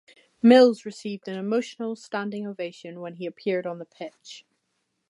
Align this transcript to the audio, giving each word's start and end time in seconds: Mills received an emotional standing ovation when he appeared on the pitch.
Mills 0.41 0.83
received 0.83 1.27
an 1.27 1.37
emotional 1.37 1.95
standing 1.95 2.47
ovation 2.47 3.01
when 3.01 3.17
he 3.17 3.27
appeared 3.27 3.67
on 3.67 3.77
the 3.77 3.85
pitch. 3.85 4.47